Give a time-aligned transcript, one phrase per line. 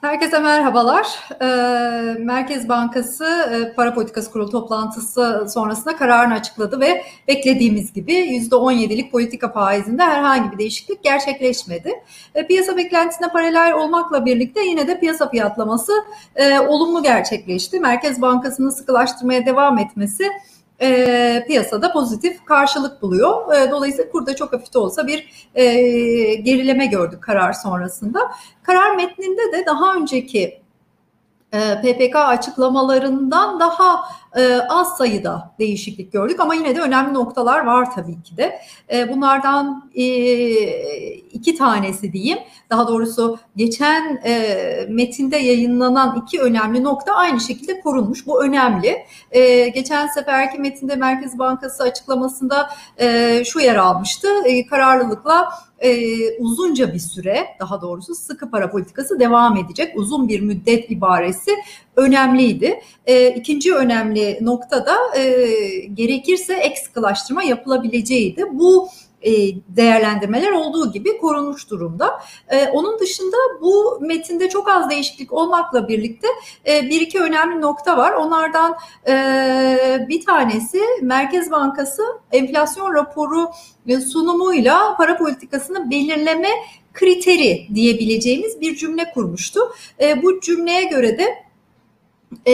[0.00, 1.06] Herkese merhabalar.
[1.42, 1.44] Ee,
[2.18, 9.52] Merkez Bankası e, Para Politikası Kurulu toplantısı sonrasında kararını açıkladı ve beklediğimiz gibi %17'lik politika
[9.52, 11.92] faizinde herhangi bir değişiklik gerçekleşmedi.
[12.34, 15.92] E, piyasa beklentisine paralel olmakla birlikte yine de piyasa fiyatlaması
[16.36, 17.80] e, olumlu gerçekleşti.
[17.80, 20.24] Merkez Bankası'nın sıkılaştırmaya devam etmesi
[20.82, 23.54] e, piyasada pozitif karşılık buluyor.
[23.54, 25.64] E, dolayısıyla kurda çok hafif olsa bir e,
[26.34, 28.20] gerileme gördük karar sonrasında.
[28.62, 30.60] Karar metninde de daha önceki
[31.52, 34.04] e, PPK açıklamalarından daha
[34.36, 38.60] e, az sayıda değişiklik gördük ama yine de önemli noktalar var tabii ki de.
[38.92, 39.90] E, bunlardan
[41.32, 42.38] iki tanesi diyeyim.
[42.70, 44.22] Daha doğrusu geçen
[44.88, 48.26] metinde yayınlanan iki önemli nokta aynı şekilde korunmuş.
[48.26, 48.96] Bu önemli.
[49.74, 52.70] Geçen seferki metinde Merkez Bankası açıklamasında
[53.44, 54.28] şu yer almıştı.
[54.70, 55.48] Kararlılıkla
[55.80, 59.96] e, uzunca bir süre daha doğrusu sıkı para politikası devam edecek.
[59.96, 61.50] Uzun bir müddet ibaresi
[61.96, 62.80] önemliydi.
[63.06, 65.22] E, ikinci önemli nokta da e,
[65.94, 68.44] gerekirse ek sıkılaştırma yapılabileceğiydi.
[68.52, 68.88] Bu
[69.22, 69.32] e,
[69.68, 72.20] değerlendirmeler olduğu gibi korunmuş durumda.
[72.48, 76.26] E, onun dışında bu metinde çok az değişiklik olmakla birlikte
[76.66, 78.12] e, bir iki önemli nokta var.
[78.12, 78.76] Onlardan
[80.08, 83.50] bir tanesi Merkez Bankası enflasyon raporu
[84.12, 86.48] sunumuyla para politikasını belirleme
[86.92, 89.60] kriteri diyebileceğimiz bir cümle kurmuştu.
[90.22, 91.49] Bu cümleye göre de
[92.46, 92.52] e,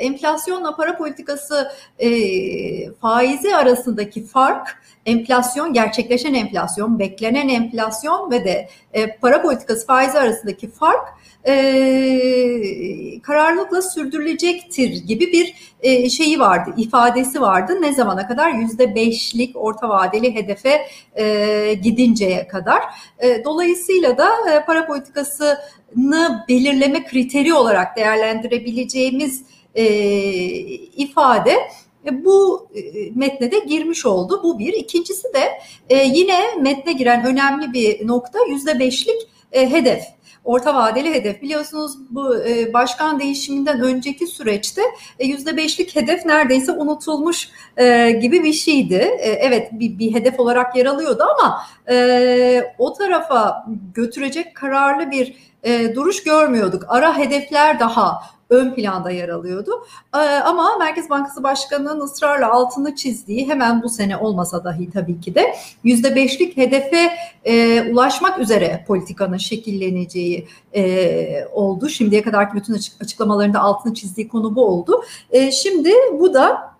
[0.00, 2.10] enflasyonla para politikası e,
[2.92, 4.68] faizi arasındaki fark
[5.06, 11.08] enflasyon, gerçekleşen enflasyon, beklenen enflasyon ve de e, para politikası faizi arasındaki fark
[11.46, 11.52] e,
[13.26, 17.78] kararlılıkla sürdürülecektir gibi bir e, şeyi vardı, ifadesi vardı.
[17.80, 18.50] Ne zamana kadar?
[18.50, 22.82] Yüzde beşlik orta vadeli hedefe e, gidinceye kadar.
[23.18, 29.42] E, dolayısıyla da e, para politikasını belirleme kriteri olarak değerlendirebileceğimiz
[29.74, 29.84] e,
[30.96, 31.56] ifade
[32.06, 32.80] e, bu e,
[33.14, 34.40] metne de girmiş oldu.
[34.44, 34.72] Bu bir.
[34.72, 35.60] İkincisi de
[35.90, 40.02] e, yine metne giren önemli bir nokta yüzde beşlik hedef
[40.46, 41.42] orta vadeli hedef.
[41.42, 42.34] Biliyorsunuz bu
[42.74, 44.82] başkan değişiminden önceki süreçte
[45.20, 47.48] yüzde beşlik hedef neredeyse unutulmuş
[48.20, 49.10] gibi bir şeydi.
[49.20, 51.62] Evet bir, bir hedef olarak yer alıyordu ama
[52.78, 55.36] o tarafa götürecek kararlı bir
[55.94, 56.84] duruş görmüyorduk.
[56.88, 59.70] Ara hedefler daha ön planda yer alıyordu.
[60.14, 65.34] Ee, ama Merkez Bankası Başkanı'nın ısrarla altını çizdiği hemen bu sene olmasa dahi tabii ki
[65.34, 67.10] de %5'lik hedefe
[67.44, 71.88] e, ulaşmak üzere politikanın şekilleneceği e, oldu.
[71.88, 75.02] Şimdiye kadarki bütün açıklamalarında altını çizdiği konu bu oldu.
[75.30, 76.76] E, şimdi bu da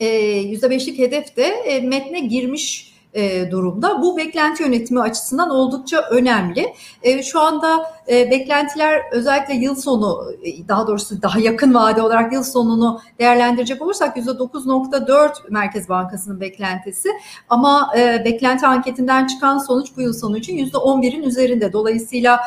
[0.00, 4.02] %5'lik hedef de metne girmiş e, durumda.
[4.02, 6.74] Bu beklenti yönetimi açısından oldukça önemli.
[7.02, 10.32] E, şu anda e, beklentiler özellikle yıl sonu
[10.68, 17.08] daha doğrusu daha yakın vade olarak yıl sonunu değerlendirecek olursak %9.4 Merkez Bankası'nın beklentisi
[17.48, 17.92] ama
[18.24, 21.72] beklenti anketinden çıkan sonuç bu yıl sonu için %11'in üzerinde.
[21.72, 22.40] Dolayısıyla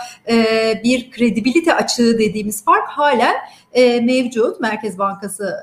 [0.84, 3.36] bir kredibilite açığı dediğimiz fark halen
[4.06, 5.56] mevcut Merkez Bankası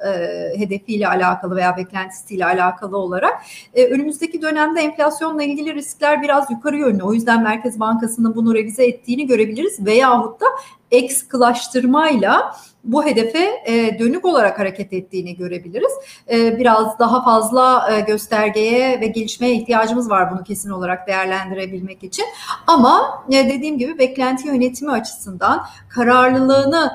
[0.57, 3.43] hedefiyle alakalı veya beklentisiyle alakalı olarak.
[3.75, 7.03] Önümüzdeki dönemde enflasyonla ilgili riskler biraz yukarı yönlü.
[7.03, 10.47] O yüzden Merkez Bankası'nın bunu revize ettiğini görebiliriz veyahut da
[10.91, 12.55] ekskılaştırmayla
[12.85, 15.93] bu hedefe e, dönük olarak hareket ettiğini görebiliriz.
[16.31, 22.25] E, biraz daha fazla e, göstergeye ve gelişmeye ihtiyacımız var bunu kesin olarak değerlendirebilmek için.
[22.67, 26.93] Ama dediğim gibi beklenti yönetimi açısından kararlılığını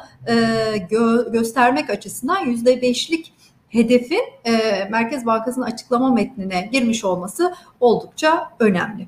[0.90, 3.34] gö göstermek açısından yüzde beşlik
[3.74, 4.52] hedefin e,
[4.92, 9.08] Merkez Bankası'nın açıklama metnine girmiş olması oldukça önemli.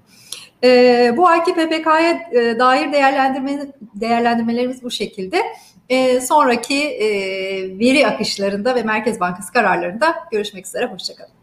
[0.63, 5.41] E, bu ayki PPK'ya e, dair değerlendirme, değerlendirmelerimiz bu şekilde.
[5.89, 7.09] E, sonraki e,
[7.79, 10.85] veri akışlarında ve Merkez Bankası kararlarında görüşmek üzere.
[10.85, 11.34] Hoşçakalın.